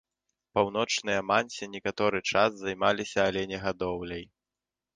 Паўночныя 0.59 1.19
мансі 1.31 1.69
некаторы 1.75 2.23
час 2.31 2.51
займаліся 2.63 3.19
аленегадоўляй. 3.33 4.27